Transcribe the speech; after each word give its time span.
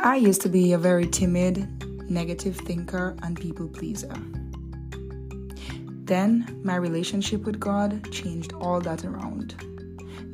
I 0.00 0.16
used 0.16 0.42
to 0.42 0.50
be 0.50 0.74
a 0.74 0.78
very 0.78 1.06
timid, 1.06 2.10
negative 2.10 2.56
thinker 2.56 3.16
and 3.22 3.40
people 3.40 3.66
pleaser. 3.66 4.12
Then 6.04 6.60
my 6.62 6.76
relationship 6.76 7.44
with 7.44 7.58
God 7.58 8.12
changed 8.12 8.52
all 8.52 8.80
that 8.82 9.04
around. 9.04 9.54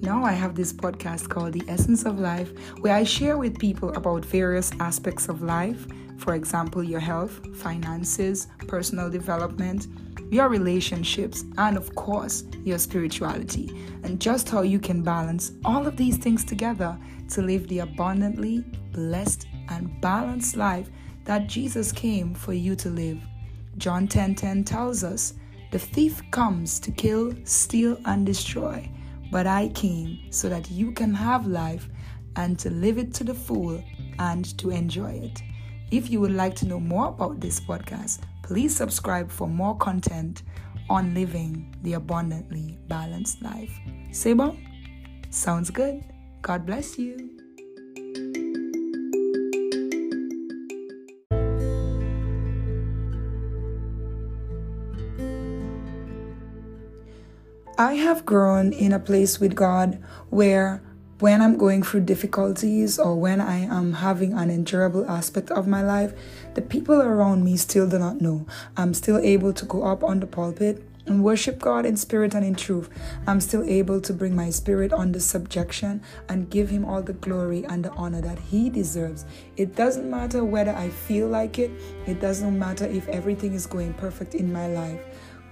Now 0.02 0.24
I 0.24 0.32
have 0.32 0.56
this 0.56 0.72
podcast 0.72 1.28
called 1.28 1.52
The 1.52 1.64
Essence 1.68 2.04
of 2.04 2.18
Life 2.18 2.52
where 2.80 2.94
I 2.94 3.04
share 3.04 3.38
with 3.38 3.58
people 3.58 3.90
about 3.94 4.24
various 4.24 4.72
aspects 4.80 5.28
of 5.28 5.42
life, 5.42 5.86
for 6.18 6.34
example, 6.34 6.82
your 6.82 7.00
health, 7.00 7.40
finances, 7.56 8.48
personal 8.66 9.08
development, 9.10 9.86
your 10.30 10.48
relationships, 10.48 11.44
and 11.56 11.76
of 11.76 11.94
course, 11.94 12.44
your 12.64 12.78
spirituality, 12.78 13.70
and 14.02 14.20
just 14.20 14.48
how 14.48 14.62
you 14.62 14.80
can 14.80 15.02
balance 15.02 15.52
all 15.64 15.86
of 15.86 15.96
these 15.96 16.16
things 16.16 16.44
together 16.44 16.98
to 17.28 17.42
live 17.42 17.68
the 17.68 17.78
abundantly 17.78 18.64
blessed 18.92 19.46
and 19.68 20.00
balanced 20.00 20.56
life 20.56 20.90
that 21.24 21.48
Jesus 21.48 21.92
came 21.92 22.34
for 22.34 22.52
you 22.52 22.74
to 22.76 22.90
live. 22.90 23.20
John 23.78 24.06
10:10 24.06 24.34
10, 24.34 24.34
10 24.34 24.64
tells 24.64 25.04
us, 25.04 25.34
"The 25.70 25.78
thief 25.78 26.22
comes 26.30 26.78
to 26.80 26.90
kill, 26.90 27.34
steal 27.44 27.98
and 28.04 28.26
destroy, 28.26 28.90
but 29.30 29.46
I 29.46 29.68
came 29.68 30.18
so 30.30 30.48
that 30.48 30.70
you 30.70 30.92
can 30.92 31.14
have 31.14 31.46
life 31.46 31.88
and 32.36 32.58
to 32.58 32.70
live 32.70 32.98
it 32.98 33.14
to 33.14 33.24
the 33.24 33.34
full 33.34 33.82
and 34.18 34.44
to 34.58 34.70
enjoy 34.70 35.12
it." 35.12 35.42
If 35.90 36.10
you 36.10 36.20
would 36.20 36.32
like 36.32 36.54
to 36.56 36.66
know 36.66 36.80
more 36.80 37.08
about 37.08 37.40
this 37.40 37.60
podcast, 37.60 38.20
please 38.42 38.74
subscribe 38.74 39.30
for 39.30 39.48
more 39.48 39.76
content 39.76 40.42
on 40.88 41.14
living 41.14 41.74
the 41.82 41.94
abundantly 41.94 42.78
balanced 42.88 43.42
life. 43.42 43.78
Sebo? 44.10 44.56
Sounds 45.30 45.70
good. 45.70 46.04
God 46.42 46.66
bless 46.66 46.98
you. 46.98 47.31
I 57.78 57.94
have 57.94 58.26
grown 58.26 58.74
in 58.74 58.92
a 58.92 58.98
place 58.98 59.40
with 59.40 59.54
God 59.54 59.98
where 60.28 60.82
when 61.20 61.40
I'm 61.40 61.56
going 61.56 61.82
through 61.82 62.00
difficulties 62.00 62.98
or 62.98 63.16
when 63.16 63.40
I 63.40 63.60
am 63.60 63.94
having 63.94 64.34
an 64.34 64.50
endurable 64.50 65.08
aspect 65.08 65.50
of 65.50 65.66
my 65.66 65.82
life, 65.82 66.12
the 66.52 66.60
people 66.60 67.00
around 67.00 67.44
me 67.44 67.56
still 67.56 67.88
do 67.88 67.98
not 67.98 68.20
know. 68.20 68.46
I'm 68.76 68.92
still 68.92 69.18
able 69.18 69.54
to 69.54 69.64
go 69.64 69.84
up 69.84 70.04
on 70.04 70.20
the 70.20 70.26
pulpit 70.26 70.84
and 71.06 71.24
worship 71.24 71.58
God 71.58 71.86
in 71.86 71.96
spirit 71.96 72.34
and 72.34 72.44
in 72.44 72.54
truth. 72.54 72.90
I'm 73.26 73.40
still 73.40 73.64
able 73.64 74.02
to 74.02 74.12
bring 74.12 74.36
my 74.36 74.50
spirit 74.50 74.92
under 74.92 75.18
subjection 75.18 76.02
and 76.28 76.50
give 76.50 76.68
Him 76.68 76.84
all 76.84 77.02
the 77.02 77.14
glory 77.14 77.64
and 77.64 77.84
the 77.84 77.92
honor 77.92 78.20
that 78.20 78.38
He 78.38 78.68
deserves. 78.68 79.24
It 79.56 79.74
doesn't 79.74 80.08
matter 80.08 80.44
whether 80.44 80.72
I 80.72 80.90
feel 80.90 81.28
like 81.28 81.58
it, 81.58 81.70
it 82.06 82.20
doesn't 82.20 82.56
matter 82.56 82.84
if 82.84 83.08
everything 83.08 83.54
is 83.54 83.66
going 83.66 83.94
perfect 83.94 84.34
in 84.34 84.52
my 84.52 84.68
life. 84.68 85.00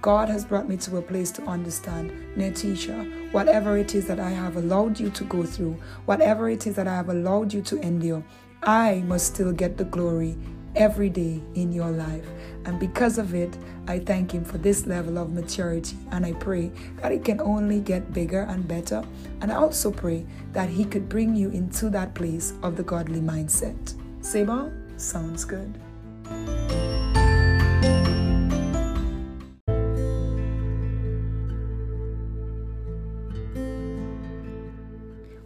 God 0.01 0.29
has 0.29 0.45
brought 0.45 0.67
me 0.67 0.77
to 0.77 0.97
a 0.97 1.01
place 1.01 1.29
to 1.31 1.43
understand, 1.43 2.11
Netisha, 2.35 3.31
whatever 3.31 3.77
it 3.77 3.93
is 3.93 4.07
that 4.07 4.19
I 4.19 4.31
have 4.31 4.57
allowed 4.57 4.99
you 4.99 5.11
to 5.11 5.23
go 5.25 5.43
through, 5.43 5.77
whatever 6.05 6.49
it 6.49 6.65
is 6.65 6.75
that 6.75 6.87
I 6.87 6.95
have 6.95 7.09
allowed 7.09 7.53
you 7.53 7.61
to 7.61 7.79
endure, 7.81 8.23
I 8.63 9.03
must 9.05 9.27
still 9.27 9.51
get 9.51 9.77
the 9.77 9.85
glory 9.85 10.37
every 10.75 11.09
day 11.09 11.41
in 11.53 11.71
your 11.71 11.91
life. 11.91 12.25
And 12.65 12.79
because 12.79 13.19
of 13.19 13.35
it, 13.35 13.55
I 13.87 13.99
thank 13.99 14.31
Him 14.33 14.43
for 14.43 14.57
this 14.57 14.87
level 14.87 15.19
of 15.19 15.33
maturity. 15.33 15.97
And 16.11 16.25
I 16.25 16.33
pray 16.33 16.71
that 16.97 17.11
it 17.11 17.23
can 17.23 17.39
only 17.39 17.79
get 17.79 18.11
bigger 18.13 18.41
and 18.41 18.67
better. 18.67 19.03
And 19.41 19.51
I 19.51 19.55
also 19.55 19.91
pray 19.91 20.25
that 20.53 20.69
He 20.69 20.85
could 20.85 21.09
bring 21.09 21.35
you 21.35 21.49
into 21.49 21.89
that 21.91 22.15
place 22.15 22.53
of 22.63 22.75
the 22.75 22.83
godly 22.83 23.21
mindset. 23.21 23.95
Seba, 24.21 24.71
sounds 24.97 25.45
good. 25.45 25.77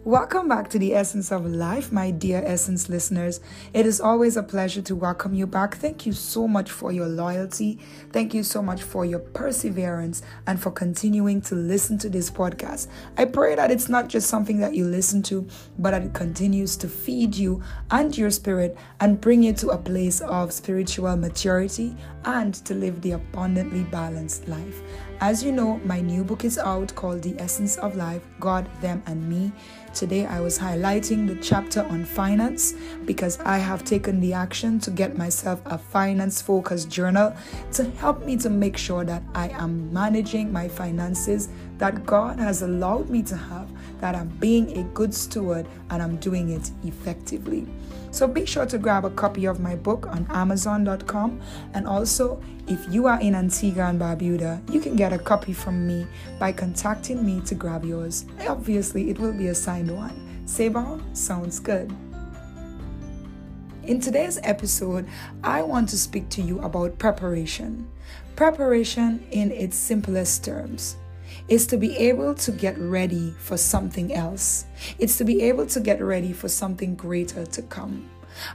Welcome 0.06 0.46
back 0.46 0.70
to 0.70 0.78
the 0.78 0.94
Essence 0.94 1.32
of 1.32 1.44
Life, 1.46 1.90
my 1.90 2.12
dear 2.12 2.40
Essence 2.46 2.88
listeners. 2.88 3.40
It 3.74 3.86
is 3.86 4.00
always 4.00 4.36
a 4.36 4.42
pleasure 4.44 4.80
to 4.82 4.94
welcome 4.94 5.34
you 5.34 5.48
back. 5.48 5.78
Thank 5.78 6.06
you 6.06 6.12
so 6.12 6.46
much 6.46 6.70
for 6.70 6.92
your 6.92 7.08
loyalty. 7.08 7.80
Thank 8.12 8.32
you 8.32 8.44
so 8.44 8.62
much 8.62 8.84
for 8.84 9.04
your 9.04 9.18
perseverance 9.18 10.22
and 10.46 10.62
for 10.62 10.70
continuing 10.70 11.40
to 11.40 11.56
listen 11.56 11.98
to 11.98 12.08
this 12.08 12.30
podcast. 12.30 12.86
I 13.18 13.24
pray 13.24 13.56
that 13.56 13.72
it's 13.72 13.88
not 13.88 14.06
just 14.06 14.28
something 14.28 14.60
that 14.60 14.76
you 14.76 14.84
listen 14.84 15.24
to, 15.24 15.44
but 15.76 15.90
that 15.90 16.02
it 16.04 16.14
continues 16.14 16.76
to 16.76 16.88
feed 16.88 17.34
you 17.34 17.64
and 17.90 18.16
your 18.16 18.30
spirit 18.30 18.78
and 19.00 19.20
bring 19.20 19.42
you 19.42 19.54
to 19.54 19.70
a 19.70 19.76
place 19.76 20.20
of 20.20 20.52
spiritual 20.52 21.16
maturity 21.16 21.96
and 22.26 22.54
to 22.54 22.74
live 22.74 23.00
the 23.00 23.12
abundantly 23.12 23.82
balanced 23.82 24.46
life. 24.46 24.82
As 25.20 25.42
you 25.42 25.50
know, 25.50 25.78
my 25.78 26.00
new 26.00 26.22
book 26.22 26.44
is 26.44 26.58
out 26.58 26.94
called 26.94 27.22
The 27.22 27.34
Essence 27.40 27.78
of 27.78 27.96
Life 27.96 28.22
God, 28.38 28.68
Them, 28.82 29.02
and 29.06 29.26
Me. 29.26 29.50
Today 29.96 30.26
I 30.26 30.40
was 30.40 30.58
highlighting 30.58 31.26
the 31.26 31.36
chapter 31.36 31.82
on 31.84 32.04
finance 32.04 32.74
because 33.06 33.40
I 33.40 33.56
have 33.56 33.82
taken 33.82 34.20
the 34.20 34.34
action 34.34 34.78
to 34.80 34.90
get 34.90 35.16
myself 35.16 35.62
a 35.64 35.78
finance 35.78 36.42
focused 36.42 36.90
journal 36.90 37.34
to 37.72 37.84
help 37.92 38.26
me 38.26 38.36
to 38.36 38.50
make 38.50 38.76
sure 38.76 39.06
that 39.06 39.22
I 39.34 39.48
am 39.48 39.90
managing 39.94 40.52
my 40.52 40.68
finances 40.68 41.48
that 41.78 42.04
God 42.04 42.38
has 42.38 42.60
allowed 42.60 43.08
me 43.08 43.22
to 43.22 43.36
have, 43.36 43.70
that 44.00 44.14
I'm 44.14 44.28
being 44.40 44.78
a 44.78 44.82
good 44.94 45.14
steward 45.14 45.66
and 45.90 46.02
I'm 46.02 46.16
doing 46.16 46.50
it 46.50 46.70
effectively. 46.84 47.66
So 48.10 48.26
be 48.26 48.46
sure 48.46 48.64
to 48.66 48.78
grab 48.78 49.04
a 49.04 49.10
copy 49.10 49.44
of 49.44 49.60
my 49.60 49.76
book 49.76 50.06
on 50.06 50.26
Amazon.com. 50.30 51.40
And 51.74 51.86
also, 51.86 52.42
if 52.66 52.86
you 52.88 53.06
are 53.06 53.20
in 53.20 53.34
Antigua 53.34 53.88
and 53.88 54.00
Barbuda, 54.00 54.72
you 54.72 54.80
can 54.80 54.96
get 54.96 55.12
a 55.12 55.18
copy 55.18 55.52
from 55.52 55.86
me 55.86 56.06
by 56.38 56.52
contacting 56.52 57.24
me 57.24 57.40
to 57.42 57.54
grab 57.54 57.84
yours. 57.84 58.24
Obviously, 58.48 59.10
it 59.10 59.18
will 59.18 59.34
be 59.34 59.48
a 59.48 59.54
signed 59.54 59.94
one. 59.94 60.46
Seba 60.46 60.98
sounds 61.12 61.58
good. 61.58 61.94
In 63.82 64.00
today's 64.00 64.40
episode, 64.42 65.06
I 65.44 65.62
want 65.62 65.88
to 65.90 65.98
speak 65.98 66.28
to 66.30 66.42
you 66.42 66.58
about 66.60 66.98
preparation. 66.98 67.86
Preparation, 68.34 69.24
in 69.30 69.52
its 69.52 69.76
simplest 69.76 70.44
terms, 70.44 70.96
is 71.48 71.66
to 71.68 71.76
be 71.76 71.96
able 71.96 72.34
to 72.34 72.52
get 72.52 72.76
ready 72.78 73.34
for 73.38 73.56
something 73.56 74.12
else. 74.12 74.66
It's 74.98 75.16
to 75.18 75.24
be 75.24 75.42
able 75.42 75.66
to 75.66 75.80
get 75.80 76.02
ready 76.02 76.32
for 76.32 76.48
something 76.48 76.94
greater 76.96 77.46
to 77.46 77.62
come. 77.62 78.10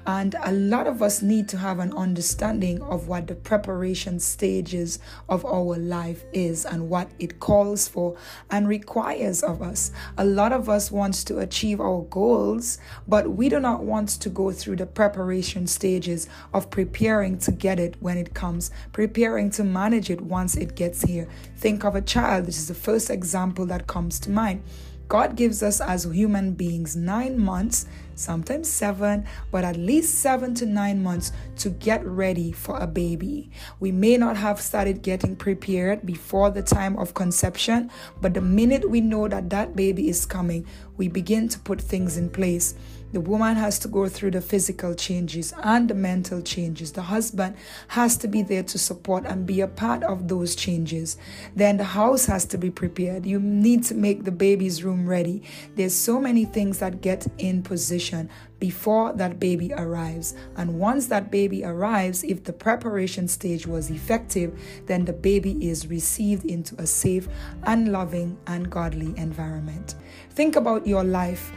And 0.06 0.36
a 0.44 0.52
lot 0.52 0.88
of 0.88 1.02
us 1.02 1.22
need 1.22 1.48
to 1.50 1.58
have 1.58 1.80
an 1.80 1.94
understanding 1.94 2.82
of 2.82 3.08
what 3.08 3.28
the 3.28 3.36
preparation 3.36 4.20
stages 4.20 5.00
of 5.30 5.46
our 5.46 5.78
life 5.78 6.24
is 6.34 6.66
and 6.66 6.90
what 6.90 7.10
it 7.20 7.40
calls 7.40 7.88
for 7.88 8.16
and 8.50 8.68
requires 8.68 9.44
of 9.44 9.62
us. 9.62 9.92
A 10.18 10.26
lot 10.26 10.54
of 10.54 10.70
us 10.70 10.92
wants 10.92 11.24
to 11.26 11.40
achieve 11.40 11.80
our 11.80 12.02
goals, 12.10 12.80
but 13.08 13.32
we 13.32 13.50
do 13.50 13.60
not 13.60 13.84
want 13.84 14.10
to 14.10 14.30
go 14.30 14.52
through 14.52 14.78
the 14.78 14.86
preparation 14.86 15.68
stages 15.68 16.28
of 16.54 16.70
preparing 16.70 17.38
to 17.40 17.52
get 17.52 17.80
it 17.80 17.96
when 18.00 18.18
it 18.18 18.34
comes, 18.34 18.72
preparing 18.92 19.50
to 19.52 19.64
manage 19.64 20.10
it 20.10 20.22
once 20.22 20.56
it 20.56 20.76
gets 20.76 21.04
here. 21.04 21.28
Think 21.58 21.84
of 21.84 21.96
a 21.96 22.02
child. 22.02 22.46
This 22.46 22.58
is 22.58 22.68
the 22.68 22.74
first 22.74 23.10
example 23.10 23.66
that 23.68 23.88
comes 23.88 24.20
to 24.22 24.30
mind. 24.30 24.64
God 25.08 25.36
gives 25.36 25.62
us 25.62 25.82
as 25.82 26.06
human 26.06 26.54
beings 26.54 26.96
nine 26.96 27.38
months, 27.38 27.86
sometimes 28.22 28.70
seven, 28.70 29.26
but 29.52 29.64
at 29.64 29.76
least 29.76 30.20
seven 30.20 30.54
to 30.56 30.66
nine 30.66 31.02
months 31.02 31.32
to 31.58 31.70
get 31.70 32.06
ready 32.06 32.52
for 32.52 32.78
a 32.78 32.88
baby. 32.88 33.50
We 33.80 33.92
may 33.92 34.18
not 34.18 34.38
have 34.38 34.62
started 34.62 35.02
getting 35.02 35.36
prepared 35.36 36.06
before 36.06 36.52
the 36.52 36.64
time 36.64 36.98
of 36.98 37.14
conception, 37.14 37.92
but 38.22 38.34
the 38.34 38.42
minute 38.42 38.90
we 38.90 39.02
know 39.02 39.28
that 39.28 39.50
that 39.50 39.76
baby 39.76 40.10
is 40.10 40.26
coming, 40.26 40.66
we 40.98 41.08
begin 41.08 41.50
to 41.50 41.60
put 41.60 41.82
things 41.82 42.18
in 42.18 42.30
place. 42.30 42.76
The 43.12 43.20
woman 43.20 43.58
has 43.58 43.78
to 43.80 43.90
go 43.90 44.08
through 44.08 44.32
the 44.32 44.42
physical 44.42 44.94
changes 44.96 45.54
and 45.64 45.90
the 45.90 45.94
mental 45.94 46.42
changes. 46.42 46.94
The 46.94 47.02
husband 47.02 47.58
has 47.90 48.16
to 48.18 48.28
be 48.28 48.42
there 48.42 48.64
to 48.64 48.78
support 48.78 49.26
and 49.26 49.46
be 49.46 49.60
a 49.60 49.68
part 49.68 50.04
of 50.04 50.30
those 50.30 50.56
changes. 50.56 51.18
Then 51.54 51.76
the 51.76 51.84
house 51.84 52.26
has 52.28 52.46
to 52.46 52.58
be 52.58 52.70
prepared. 52.70 53.26
You 53.26 53.40
need 53.40 53.84
to 53.86 53.96
make 53.96 54.24
the 54.24 54.32
baby's 54.32 54.84
room 54.84 55.06
ready. 55.06 55.44
There's 55.76 55.94
so 55.94 56.22
many 56.22 56.46
things 56.46 56.80
that 56.80 57.02
get 57.02 57.28
in 57.38 57.64
position 57.64 58.11
before 58.60 59.14
that 59.14 59.40
baby 59.40 59.74
arrives. 59.74 60.36
And 60.56 60.80
once 60.80 61.08
that 61.08 61.32
baby 61.32 61.64
arrives, 61.64 62.24
if 62.24 62.44
the 62.44 62.54
preparation 62.54 63.28
stage 63.28 63.66
was 63.66 63.90
effective, 63.90 64.60
then 64.86 65.06
the 65.06 65.14
baby 65.14 65.58
is 65.68 65.88
received 65.88 66.46
into 66.46 66.76
a 66.80 66.88
safe 66.88 67.28
and 67.64 67.92
loving 67.92 68.38
and 68.48 68.70
godly 68.70 69.14
environment. 69.18 69.96
Think 70.30 70.56
about 70.56 70.86
your 70.88 71.04
life 71.04 71.52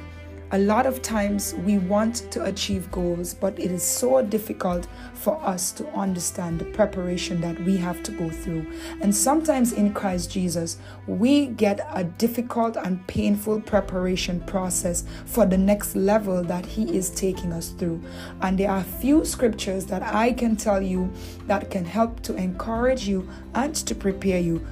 A 0.54 0.58
lot 0.58 0.86
of 0.86 1.02
times 1.02 1.52
we 1.66 1.78
want 1.78 2.30
to 2.30 2.44
achieve 2.44 2.88
goals, 2.92 3.34
but 3.34 3.58
it 3.58 3.72
is 3.72 3.82
so 3.82 4.22
difficult 4.22 4.86
for 5.12 5.42
us 5.42 5.72
to 5.72 5.88
understand 5.94 6.60
the 6.60 6.64
preparation 6.66 7.40
that 7.40 7.58
we 7.64 7.76
have 7.78 8.04
to 8.04 8.12
go 8.12 8.30
through. 8.30 8.64
And 9.00 9.12
sometimes 9.12 9.72
in 9.72 9.92
Christ 9.92 10.30
Jesus, 10.30 10.78
we 11.08 11.48
get 11.48 11.84
a 11.92 12.04
difficult 12.04 12.76
and 12.76 13.04
painful 13.08 13.62
preparation 13.62 14.38
process 14.42 15.02
for 15.26 15.44
the 15.44 15.58
next 15.58 15.96
level 15.96 16.44
that 16.44 16.64
He 16.64 16.96
is 16.96 17.10
taking 17.10 17.52
us 17.52 17.70
through. 17.70 18.00
And 18.40 18.56
there 18.56 18.70
are 18.70 18.84
few 18.84 19.24
scriptures 19.24 19.86
that 19.86 20.04
I 20.04 20.32
can 20.32 20.54
tell 20.54 20.80
you 20.80 21.12
that 21.48 21.68
can 21.68 21.84
help 21.84 22.20
to 22.20 22.36
encourage 22.36 23.08
you 23.08 23.28
and 23.56 23.74
to 23.74 23.92
prepare 23.92 24.38
you. 24.38 24.64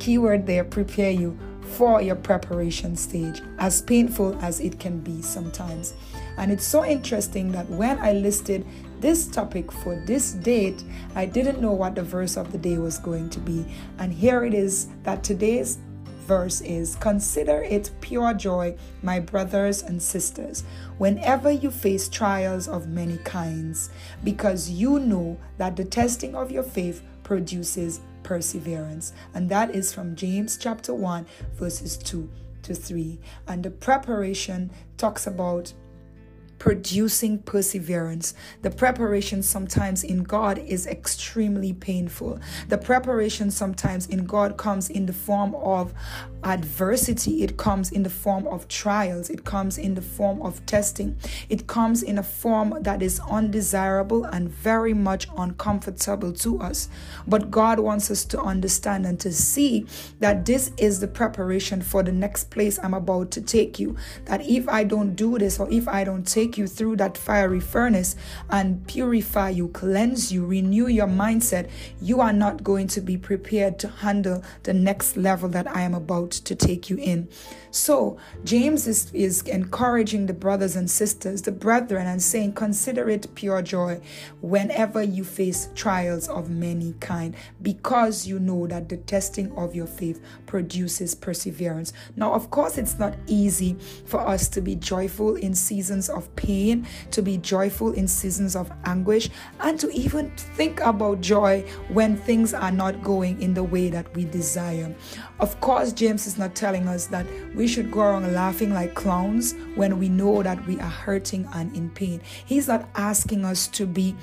Keyword 0.00 0.48
there, 0.48 0.64
prepare 0.64 1.12
you 1.12 1.38
for 1.70 2.02
your 2.02 2.16
preparation 2.16 2.96
stage, 2.96 3.40
as 3.58 3.82
painful 3.82 4.36
as 4.42 4.60
it 4.60 4.78
can 4.78 4.98
be 5.00 5.22
sometimes. 5.22 5.94
And 6.36 6.50
it's 6.50 6.66
so 6.66 6.84
interesting 6.84 7.52
that 7.52 7.68
when 7.70 7.98
I 7.98 8.12
listed 8.12 8.66
this 9.00 9.26
topic 9.26 9.70
for 9.70 10.02
this 10.06 10.32
date, 10.32 10.82
I 11.14 11.24
didn't 11.24 11.60
know 11.60 11.72
what 11.72 11.94
the 11.94 12.02
verse 12.02 12.36
of 12.36 12.52
the 12.52 12.58
day 12.58 12.78
was 12.78 12.98
going 12.98 13.30
to 13.30 13.40
be. 13.40 13.64
And 13.98 14.12
here 14.12 14.44
it 14.44 14.54
is 14.54 14.88
that 15.04 15.22
today's 15.22 15.78
verse 16.26 16.60
is 16.60 16.96
Consider 16.96 17.62
it 17.62 17.90
pure 18.00 18.34
joy, 18.34 18.76
my 19.02 19.18
brothers 19.18 19.82
and 19.82 20.02
sisters, 20.02 20.64
whenever 20.98 21.50
you 21.50 21.70
face 21.70 22.08
trials 22.08 22.68
of 22.68 22.88
many 22.88 23.18
kinds, 23.18 23.90
because 24.22 24.70
you 24.70 24.98
know 24.98 25.38
that 25.58 25.76
the 25.76 25.84
testing 25.84 26.34
of 26.34 26.50
your 26.50 26.62
faith 26.62 27.02
produces 27.30 28.00
perseverance. 28.24 29.12
And 29.34 29.48
that 29.50 29.72
is 29.72 29.94
from 29.94 30.16
James 30.16 30.56
chapter 30.56 30.92
1, 30.92 31.24
verses 31.54 31.96
2 31.96 32.28
to 32.62 32.74
3. 32.74 33.20
And 33.46 33.62
the 33.62 33.70
preparation 33.70 34.72
talks 34.96 35.28
about 35.28 35.72
producing 36.60 37.38
perseverance. 37.38 38.34
The 38.60 38.70
preparation 38.70 39.42
sometimes 39.42 40.04
in 40.04 40.22
God 40.22 40.58
is 40.58 40.86
extremely 40.86 41.72
painful. 41.72 42.38
The 42.68 42.76
preparation 42.76 43.50
sometimes 43.50 44.06
in 44.06 44.26
God 44.26 44.58
comes 44.58 44.90
in 44.90 45.06
the 45.06 45.12
form 45.14 45.54
of 45.54 45.94
adversity, 46.44 47.42
it 47.42 47.56
comes 47.56 47.90
in 47.90 48.02
the 48.02 48.10
form 48.10 48.46
of 48.46 48.68
trials, 48.68 49.30
it 49.30 49.44
comes 49.44 49.78
in 49.78 49.94
the 49.94 50.02
form 50.02 50.40
of 50.42 50.64
testing, 50.66 51.16
it 51.48 51.66
comes 51.66 52.02
in 52.02 52.18
a 52.18 52.22
form 52.22 52.74
that 52.82 53.02
is 53.02 53.20
undesirable 53.20 54.24
and 54.24 54.48
very 54.48 54.94
much 54.94 55.28
uncomfortable 55.36 56.32
to 56.32 56.60
us. 56.60 56.88
But 57.26 57.50
God 57.50 57.80
wants 57.80 58.10
us 58.10 58.24
to 58.26 58.40
understand 58.40 59.06
and 59.06 59.18
to 59.20 59.32
see 59.32 59.86
that 60.18 60.44
this 60.44 60.72
is 60.76 61.00
the 61.00 61.08
preparation 61.08 61.82
for 61.82 62.02
the 62.02 62.12
next 62.12 62.50
place 62.50 62.78
I'm 62.82 62.94
about 62.94 63.30
to 63.32 63.40
take 63.40 63.78
you. 63.78 63.96
That 64.26 64.42
if 64.46 64.68
I 64.68 64.84
don't 64.84 65.14
do 65.14 65.38
this 65.38 65.58
or 65.58 65.70
if 65.70 65.88
I 65.88 66.04
don't 66.04 66.26
take 66.26 66.49
you 66.56 66.66
through 66.66 66.96
that 66.96 67.16
fiery 67.16 67.60
furnace 67.60 68.16
and 68.48 68.86
purify 68.86 69.50
you, 69.50 69.68
cleanse 69.68 70.32
you, 70.32 70.44
renew 70.46 70.86
your 70.86 71.06
mindset, 71.06 71.68
you 72.00 72.20
are 72.20 72.32
not 72.32 72.62
going 72.62 72.88
to 72.88 73.00
be 73.00 73.16
prepared 73.16 73.78
to 73.80 73.88
handle 73.88 74.42
the 74.62 74.74
next 74.74 75.16
level 75.16 75.48
that 75.50 75.66
I 75.68 75.82
am 75.82 75.94
about 75.94 76.30
to 76.30 76.54
take 76.54 76.90
you 76.90 76.96
in. 76.96 77.28
So, 77.72 78.18
James 78.42 78.88
is, 78.88 79.12
is 79.12 79.42
encouraging 79.42 80.26
the 80.26 80.32
brothers 80.32 80.74
and 80.74 80.90
sisters, 80.90 81.42
the 81.42 81.52
brethren, 81.52 82.06
and 82.08 82.20
saying, 82.20 82.54
Consider 82.54 83.08
it 83.08 83.32
pure 83.36 83.62
joy 83.62 84.00
whenever 84.40 85.02
you 85.02 85.22
face 85.22 85.68
trials 85.76 86.28
of 86.28 86.50
many 86.50 86.94
kind, 86.98 87.36
because 87.62 88.26
you 88.26 88.40
know 88.40 88.66
that 88.66 88.88
the 88.88 88.96
testing 88.96 89.52
of 89.52 89.76
your 89.76 89.86
faith 89.86 90.20
produces 90.46 91.14
perseverance. 91.14 91.92
Now, 92.16 92.32
of 92.32 92.50
course, 92.50 92.76
it's 92.76 92.98
not 92.98 93.14
easy 93.28 93.76
for 94.04 94.20
us 94.20 94.48
to 94.48 94.60
be 94.60 94.74
joyful 94.74 95.36
in 95.36 95.54
seasons 95.54 96.08
of 96.08 96.34
pain, 96.40 96.86
to 97.10 97.20
be 97.20 97.36
joyful 97.36 97.92
in 97.92 98.08
seasons 98.08 98.56
of 98.56 98.72
anguish, 98.84 99.28
and 99.60 99.78
to 99.78 99.90
even 99.92 100.32
think 100.56 100.80
about 100.80 101.20
joy 101.20 101.60
when 101.88 102.16
things 102.16 102.54
are 102.54 102.72
not 102.72 103.02
going 103.02 103.40
in 103.42 103.52
the 103.52 103.62
way 103.62 103.90
that 103.90 104.14
we 104.16 104.24
desire. 104.24 104.94
Of 105.40 105.58
course, 105.62 105.94
James 105.94 106.26
is 106.26 106.36
not 106.36 106.54
telling 106.54 106.86
us 106.86 107.06
that 107.06 107.26
we 107.54 107.66
should 107.66 107.90
go 107.90 108.00
around 108.00 108.30
laughing 108.34 108.74
like 108.74 108.94
clowns 108.94 109.54
when 109.74 109.98
we 109.98 110.10
know 110.10 110.42
that 110.42 110.66
we 110.66 110.78
are 110.78 110.90
hurting 110.90 111.48
and 111.54 111.74
in 111.74 111.88
pain. 111.90 112.20
He's 112.44 112.68
not 112.68 112.86
asking 112.94 113.46
us 113.46 113.66
to 113.68 113.86
be 113.86 114.14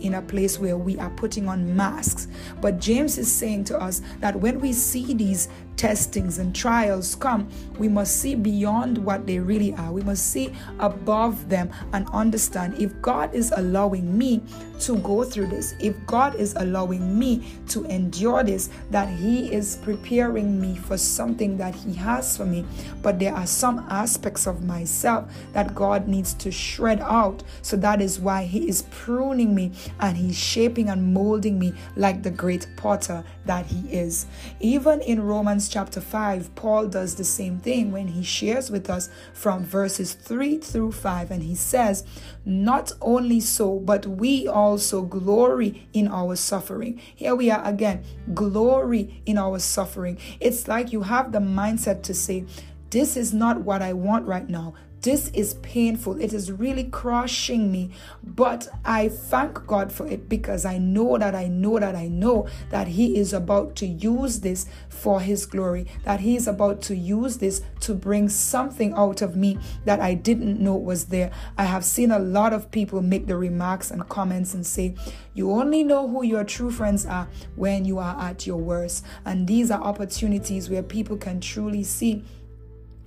in 0.00 0.14
a 0.14 0.22
place 0.22 0.58
where 0.58 0.76
we 0.76 0.98
are 0.98 1.10
putting 1.10 1.48
on 1.48 1.76
masks. 1.76 2.26
But 2.60 2.80
James 2.80 3.18
is 3.18 3.32
saying 3.32 3.64
to 3.64 3.78
us 3.80 4.02
that 4.18 4.34
when 4.34 4.60
we 4.60 4.72
see 4.72 5.14
these 5.14 5.48
testings 5.76 6.38
and 6.38 6.54
trials 6.54 7.14
come, 7.14 7.48
we 7.78 7.88
must 7.88 8.20
see 8.20 8.34
beyond 8.34 8.98
what 8.98 9.26
they 9.26 9.38
really 9.38 9.74
are. 9.74 9.92
We 9.92 10.02
must 10.02 10.30
see 10.30 10.52
above 10.78 11.48
them 11.48 11.70
and 11.92 12.08
understand 12.10 12.80
if 12.80 13.00
God 13.00 13.34
is 13.34 13.52
allowing 13.56 14.16
me 14.16 14.42
to 14.80 14.96
go 14.98 15.24
through 15.24 15.48
this, 15.48 15.74
if 15.80 15.94
God 16.06 16.34
is 16.34 16.54
allowing 16.56 17.18
me 17.18 17.44
to 17.68 17.84
endure 17.84 18.42
this, 18.42 18.70
that 18.90 19.08
He 19.08 19.52
is 19.52 19.76
preparing 19.76 20.60
me 20.60 20.63
for 20.72 20.96
something 20.96 21.58
that 21.58 21.74
He 21.74 21.94
has 21.94 22.36
for 22.36 22.46
me. 22.46 22.64
But 23.02 23.18
there 23.18 23.34
are 23.34 23.46
some 23.46 23.84
aspects 23.90 24.46
of 24.46 24.64
myself 24.64 25.30
that 25.52 25.74
God 25.74 26.08
needs 26.08 26.32
to 26.34 26.50
shred 26.50 27.00
out. 27.00 27.42
So 27.60 27.76
that 27.78 28.00
is 28.00 28.20
why 28.20 28.44
He 28.44 28.68
is 28.68 28.82
pruning 28.90 29.54
me 29.54 29.72
and 30.00 30.16
He's 30.16 30.38
shaping 30.38 30.88
and 30.88 31.12
molding 31.12 31.58
me 31.58 31.74
like 31.96 32.22
the 32.22 32.30
great 32.30 32.68
potter 32.76 33.24
that 33.46 33.66
He 33.66 33.92
is. 33.92 34.26
Even 34.60 35.00
in 35.00 35.20
Romans 35.20 35.68
chapter 35.68 36.00
5, 36.00 36.54
Paul 36.54 36.86
does 36.86 37.16
the 37.16 37.24
same 37.24 37.58
thing 37.58 37.90
when 37.90 38.08
he 38.08 38.22
shares 38.22 38.70
with 38.70 38.88
us 38.88 39.08
from 39.32 39.64
verses 39.64 40.14
3 40.14 40.58
through 40.58 40.92
5, 40.92 41.30
and 41.30 41.42
he 41.42 41.54
says, 41.54 42.04
Not 42.44 42.92
only 43.00 43.40
so, 43.40 43.78
but 43.80 44.06
we 44.06 44.46
also 44.46 45.02
glory 45.02 45.88
in 45.92 46.08
our 46.08 46.36
suffering. 46.36 47.00
Here 47.14 47.34
we 47.34 47.50
are 47.50 47.64
again, 47.64 48.04
glory 48.32 49.22
in 49.26 49.38
our 49.38 49.58
suffering. 49.58 50.18
It's 50.54 50.68
like 50.68 50.92
you 50.92 51.02
have 51.02 51.32
the 51.32 51.40
mindset 51.40 52.04
to 52.04 52.14
say, 52.14 52.44
this 52.90 53.16
is 53.16 53.34
not 53.34 53.62
what 53.62 53.82
I 53.82 53.92
want 53.92 54.24
right 54.28 54.48
now. 54.48 54.74
This 55.04 55.28
is 55.34 55.52
painful. 55.60 56.18
It 56.18 56.32
is 56.32 56.50
really 56.50 56.84
crushing 56.84 57.70
me. 57.70 57.90
But 58.22 58.68
I 58.86 59.10
thank 59.10 59.66
God 59.66 59.92
for 59.92 60.06
it 60.06 60.30
because 60.30 60.64
I 60.64 60.78
know 60.78 61.18
that 61.18 61.34
I 61.34 61.46
know 61.46 61.78
that 61.78 61.94
I 61.94 62.08
know 62.08 62.48
that 62.70 62.88
He 62.88 63.18
is 63.18 63.34
about 63.34 63.76
to 63.76 63.86
use 63.86 64.40
this 64.40 64.64
for 64.88 65.20
His 65.20 65.44
glory, 65.44 65.86
that 66.04 66.20
He 66.20 66.36
is 66.36 66.48
about 66.48 66.80
to 66.82 66.96
use 66.96 67.36
this 67.36 67.60
to 67.80 67.94
bring 67.94 68.30
something 68.30 68.94
out 68.94 69.20
of 69.20 69.36
me 69.36 69.58
that 69.84 70.00
I 70.00 70.14
didn't 70.14 70.58
know 70.58 70.74
was 70.74 71.04
there. 71.04 71.30
I 71.58 71.64
have 71.64 71.84
seen 71.84 72.10
a 72.10 72.18
lot 72.18 72.54
of 72.54 72.70
people 72.70 73.02
make 73.02 73.26
the 73.26 73.36
remarks 73.36 73.90
and 73.90 74.08
comments 74.08 74.54
and 74.54 74.66
say, 74.66 74.94
You 75.34 75.50
only 75.50 75.84
know 75.84 76.08
who 76.08 76.24
your 76.24 76.44
true 76.44 76.70
friends 76.70 77.04
are 77.04 77.28
when 77.56 77.84
you 77.84 77.98
are 77.98 78.18
at 78.18 78.46
your 78.46 78.56
worst. 78.56 79.04
And 79.26 79.46
these 79.46 79.70
are 79.70 79.82
opportunities 79.82 80.70
where 80.70 80.82
people 80.82 81.18
can 81.18 81.42
truly 81.42 81.84
see 81.84 82.24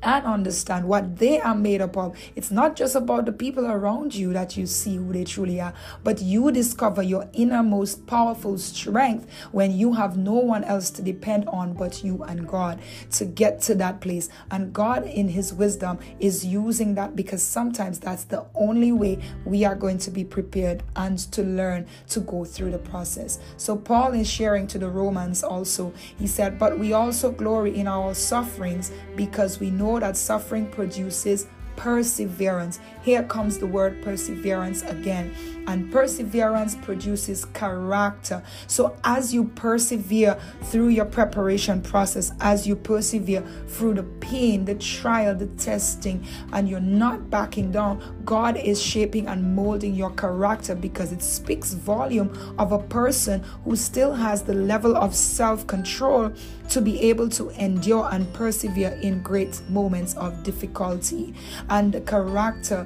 and 0.08 0.26
understand 0.26 0.88
what 0.88 1.18
they 1.18 1.38
are 1.42 1.54
made 1.54 1.82
up 1.82 1.98
of. 1.98 2.18
It's 2.34 2.50
not 2.50 2.78
just 2.78 2.96
about 2.96 3.26
the 3.26 3.34
people 3.34 3.66
around 3.66 4.16
you 4.16 4.32
that 4.32 4.56
you 4.56 4.66
see 4.66 4.96
who 4.96 5.12
they 5.12 5.26
truly 5.26 5.60
are, 5.60 5.74
but 6.06 6.22
you 6.22 6.50
discover 6.50 7.04
your 7.04 7.30
innermost 7.34 8.08
powerful 8.08 8.58
strength 8.58 9.28
when 9.52 9.78
you 9.78 9.92
have 9.94 10.16
no 10.16 10.32
one 10.32 10.64
else 10.64 10.90
to 10.92 11.02
depend 11.02 11.50
on 11.50 11.74
but 11.74 12.06
you 12.06 12.24
and 12.24 12.48
God 12.48 12.80
to 13.12 13.26
get 13.26 13.60
to 13.64 13.76
that 13.76 14.00
place. 14.00 14.30
And 14.50 14.72
God, 14.72 15.06
in 15.06 15.28
His 15.28 15.54
wisdom, 15.54 16.00
is 16.22 16.46
using 16.46 16.96
that 16.96 17.14
because 17.18 17.44
sometimes 17.44 18.00
that's 18.00 18.24
the 18.24 18.46
only 18.56 18.94
way 18.94 19.20
we 19.44 19.66
are 19.66 19.76
going 19.76 19.98
to 19.98 20.12
be 20.12 20.24
prepared 20.24 20.84
and 20.96 21.20
to 21.34 21.44
learn 21.44 21.86
to 22.12 22.22
go 22.22 22.46
through 22.46 22.72
the 22.72 22.80
process. 22.80 23.40
So, 23.58 23.76
Paul 23.76 24.14
is 24.14 24.30
sharing 24.30 24.68
to 24.68 24.80
the 24.80 24.90
Romans 24.90 25.44
also, 25.44 25.94
he 26.18 26.28
said, 26.28 26.58
But 26.58 26.80
we 26.80 26.94
also 26.94 27.30
glory 27.30 27.78
in 27.78 27.90
our 27.90 28.14
sufferings 28.14 28.94
because 29.18 29.60
we 29.60 29.70
know 29.70 29.97
know 30.00 30.08
that 30.08 30.18
suffering 30.18 30.68
produces 30.68 31.48
perseverance. 31.76 32.80
Here 33.08 33.24
comes 33.24 33.58
the 33.58 33.68
word 33.68 34.02
perseverance 34.02 34.82
again. 34.82 35.34
And 35.66 35.90
perseverance 35.90 36.76
produces 36.76 37.46
character. 37.46 38.44
So, 38.68 38.98
as 39.06 39.34
you 39.34 39.46
persevere 39.46 40.38
through 40.64 40.90
your 40.90 41.06
preparation 41.06 41.82
process, 41.82 42.34
as 42.42 42.68
you 42.68 42.76
persevere 42.76 43.46
through 43.68 43.94
the 43.94 44.04
pain, 44.04 44.66
the 44.66 44.76
trial, 44.76 45.36
the 45.36 45.48
testing, 45.48 46.26
and 46.52 46.68
you're 46.68 46.82
not 46.82 47.30
backing 47.30 47.72
down, 47.72 48.22
God 48.26 48.58
is 48.58 48.82
shaping 48.82 49.28
and 49.28 49.56
molding 49.56 49.96
your 49.96 50.12
character 50.12 50.76
because 50.76 51.14
it 51.14 51.24
speaks 51.24 51.74
volume 51.74 52.30
of 52.60 52.74
a 52.74 52.80
person 52.80 53.42
who 53.64 53.78
still 53.78 54.14
has 54.14 54.44
the 54.44 54.54
level 54.54 54.98
of 54.98 55.16
self 55.16 55.66
control 55.66 56.34
to 56.70 56.82
be 56.82 57.00
able 57.02 57.30
to 57.30 57.50
endure 57.52 58.10
and 58.12 58.32
persevere 58.34 59.00
in 59.02 59.22
great 59.22 59.62
moments 59.70 60.14
of 60.16 60.44
difficulty 60.44 61.34
and 61.70 61.94
the 61.94 62.02
character 62.02 62.86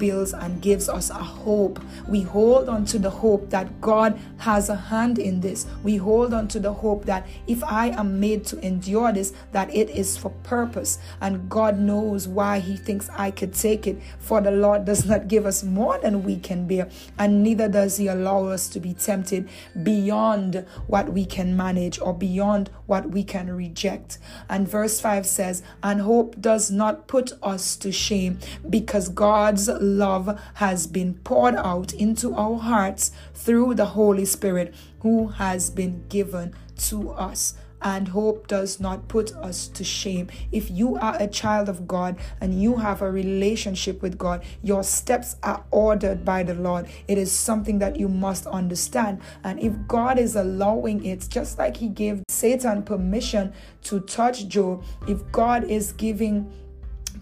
and 0.00 0.62
gives 0.62 0.88
us 0.88 1.10
a 1.10 1.14
hope. 1.14 1.78
We 2.08 2.22
hold 2.22 2.70
on 2.70 2.86
to 2.86 2.98
the 2.98 3.10
hope 3.10 3.50
that 3.50 3.80
God 3.82 4.18
has 4.38 4.70
a 4.70 4.74
hand 4.74 5.18
in 5.18 5.40
this. 5.40 5.66
We 5.82 5.96
hold 5.96 6.32
on 6.32 6.48
to 6.48 6.60
the 6.60 6.72
hope 6.72 7.04
that 7.04 7.26
if 7.46 7.62
I 7.62 7.88
am 7.88 8.18
made 8.18 8.46
to 8.46 8.58
endure 8.60 9.12
this, 9.12 9.34
that 9.52 9.72
it 9.74 9.90
is 9.90 10.16
for 10.16 10.30
purpose. 10.42 10.98
And 11.20 11.50
God 11.50 11.78
knows 11.78 12.26
why 12.26 12.60
He 12.60 12.76
thinks 12.76 13.10
I 13.10 13.30
could 13.30 13.52
take 13.52 13.86
it. 13.86 14.00
For 14.18 14.40
the 14.40 14.50
Lord 14.50 14.86
does 14.86 15.04
not 15.04 15.28
give 15.28 15.44
us 15.44 15.62
more 15.62 15.98
than 15.98 16.24
we 16.24 16.38
can 16.38 16.66
bear, 16.66 16.88
and 17.18 17.42
neither 17.42 17.68
does 17.68 17.98
He 17.98 18.06
allow 18.06 18.46
us 18.46 18.68
to 18.70 18.80
be 18.80 18.94
tempted 18.94 19.48
beyond 19.82 20.64
what 20.86 21.12
we 21.12 21.26
can 21.26 21.56
manage 21.56 22.00
or 22.00 22.14
beyond 22.14 22.70
what 22.86 23.10
we 23.10 23.22
can 23.22 23.52
reject. 23.52 24.18
And 24.48 24.66
verse 24.66 24.98
5 24.98 25.26
says, 25.26 25.62
And 25.82 26.00
hope 26.00 26.40
does 26.40 26.70
not 26.70 27.06
put 27.06 27.32
us 27.42 27.76
to 27.76 27.92
shame 27.92 28.38
because 28.68 29.08
God's 29.08 29.68
love 29.98 30.40
has 30.54 30.86
been 30.86 31.14
poured 31.14 31.56
out 31.56 31.92
into 31.92 32.34
our 32.34 32.58
hearts 32.58 33.12
through 33.34 33.74
the 33.74 33.86
Holy 33.86 34.24
Spirit 34.24 34.74
who 35.00 35.28
has 35.28 35.70
been 35.70 36.04
given 36.08 36.54
to 36.76 37.10
us 37.10 37.54
and 37.82 38.08
hope 38.08 38.46
does 38.46 38.80
not 38.80 39.08
put 39.08 39.32
us 39.36 39.68
to 39.68 39.84
shame. 39.84 40.28
If 40.52 40.70
you 40.70 40.96
are 40.96 41.16
a 41.18 41.26
child 41.26 41.68
of 41.68 41.86
God 41.86 42.16
and 42.40 42.60
you 42.60 42.76
have 42.76 43.02
a 43.02 43.10
relationship 43.10 44.02
with 44.02 44.18
God, 44.18 44.44
your 44.62 44.82
steps 44.82 45.36
are 45.42 45.64
ordered 45.70 46.24
by 46.24 46.42
the 46.42 46.54
Lord. 46.54 46.88
It 47.08 47.18
is 47.18 47.32
something 47.32 47.78
that 47.78 47.96
you 47.96 48.08
must 48.08 48.46
understand. 48.46 49.20
And 49.44 49.58
if 49.60 49.72
God 49.86 50.18
is 50.18 50.36
allowing 50.36 51.04
it, 51.04 51.26
just 51.28 51.58
like 51.58 51.76
He 51.76 51.88
gave 51.88 52.22
Satan 52.28 52.82
permission 52.82 53.52
to 53.84 54.00
touch 54.00 54.48
Job, 54.48 54.84
if 55.08 55.30
God 55.32 55.64
is 55.64 55.92
giving 55.92 56.52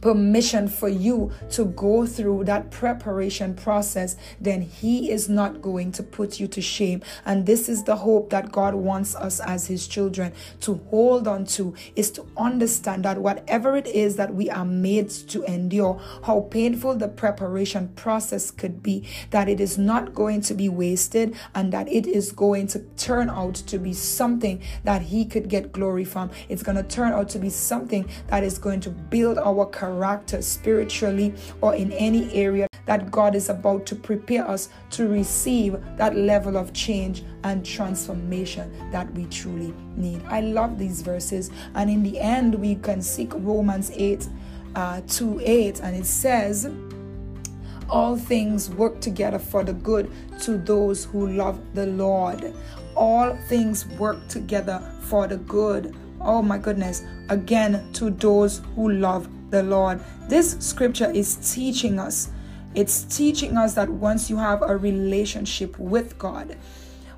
permission 0.01 0.69
for 0.69 0.89
you 0.89 1.33
to 1.51 1.65
go 1.65 2.07
through 2.07 2.45
that 2.45 2.71
preparation 2.71 3.55
process, 3.55 4.17
then 4.41 4.63
He 4.63 5.11
is 5.11 5.29
not 5.29 5.61
going 5.61 5.93
to 5.93 6.03
put 6.03 6.39
you 6.39 6.47
to 6.49 6.61
shame. 6.61 7.03
And 7.25 7.47
this 7.47 7.69
is 7.69 7.85
the 7.85 7.97
hope 7.97 8.31
that 8.31 8.53
God 8.53 8.75
wants 8.75 9.15
us 9.15 9.41
as 9.41 9.67
His 9.67 9.87
children 9.87 10.33
to 10.61 10.75
hold 10.91 11.27
on 11.27 11.45
to 11.47 11.75
is 11.97 12.11
to 12.13 12.27
understand 12.37 13.05
that 13.05 13.19
whatever 13.19 13.77
it 13.77 13.87
is 13.87 14.17
that 14.17 14.35
we 14.35 14.51
are 14.51 14.65
made 14.65 15.11
to 15.11 15.43
endure, 15.45 16.01
how 16.25 16.41
painful 16.51 16.97
the 16.97 17.09
preparation 17.09 17.89
process 17.89 18.51
could 18.51 18.83
be, 18.83 19.05
that 19.31 19.49
it 19.49 19.61
is 19.61 19.79
not 19.79 20.15
going 20.15 20.41
to 20.43 20.55
be 20.55 20.69
wasted 20.69 21.35
and 21.55 21.73
that 21.73 21.89
it 21.89 22.07
is 22.07 22.33
going 22.33 22.67
to 22.69 22.81
turn 22.97 23.29
out 23.31 23.55
to 23.55 23.79
be 23.79 23.93
something 23.93 24.63
that 24.85 25.03
He 25.03 25.25
could 25.25 25.49
get 25.49 25.73
glory 25.73 26.05
from. 26.05 26.31
It's 26.49 26.63
going 26.63 26.77
to 26.77 26.83
turn 26.83 27.13
out 27.13 27.29
to 27.31 27.39
be 27.39 27.51
something 27.51 28.09
that 28.29 28.45
is 28.45 28.59
going 28.59 28.81
to 28.81 28.91
build 28.91 29.39
our 29.39 29.67
character 29.67 29.88
character 29.89 30.43
spiritually 30.43 31.35
or 31.61 31.75
in 31.75 31.93
any 31.93 32.33
area 32.35 32.67
that 32.87 33.11
God 33.11 33.35
is 33.35 33.49
about 33.49 33.87
to 33.87 33.95
prepare 33.95 34.49
us 34.49 34.69
to 34.91 35.09
receive 35.09 35.77
that 35.97 36.17
level 36.17 36.57
of 36.57 36.73
change 36.73 37.23
and 37.45 37.65
transformation 37.65 38.71
that 38.91 39.13
we 39.15 39.25
truly 39.27 39.75
need. 39.97 40.23
I 40.29 40.41
love 40.41 40.79
these 40.79 41.03
verses, 41.03 41.51
and 41.75 41.91
in 41.91 42.03
the 42.03 42.19
end, 42.21 42.55
we 42.55 42.77
can 42.77 43.03
seek 43.03 43.33
Romans 43.35 43.91
8 43.95 44.29
uh, 44.75 45.01
2 45.07 45.41
8, 45.43 45.81
and 45.81 45.97
it 45.97 46.07
says, 46.07 46.71
all 47.89 48.19
things 48.19 48.69
work 48.69 49.01
together 49.01 49.39
for 49.39 49.65
the 49.65 49.73
good 49.73 50.11
to 50.43 50.59
those 50.59 51.07
who 51.07 51.33
love 51.33 51.59
the 51.75 51.87
Lord. 51.87 52.55
All 52.95 53.35
things 53.49 53.87
work 53.87 54.29
together 54.29 54.83
for 55.01 55.27
the 55.27 55.39
good. 55.39 55.97
Oh 56.21 56.43
my 56.43 56.59
goodness. 56.59 57.03
Again, 57.31 57.91
to 57.95 58.11
those 58.11 58.61
who 58.75 58.93
love 58.93 59.27
the 59.51 59.63
Lord. 59.63 60.01
This 60.29 60.57
scripture 60.61 61.11
is 61.11 61.55
teaching 61.55 61.99
us. 61.99 62.31
It's 62.75 63.03
teaching 63.03 63.57
us 63.57 63.75
that 63.75 63.89
once 63.89 64.29
you 64.29 64.37
have 64.37 64.63
a 64.63 64.77
relationship 64.77 65.79
with 65.79 66.19
God, 66.19 66.57